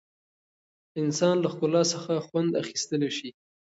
انسان 1.01 1.35
له 1.43 1.47
ښکلا 1.53 1.83
څخه 1.93 2.13
خوند 2.27 2.51
اخیستلی 2.63 3.11
شي. 3.17 3.29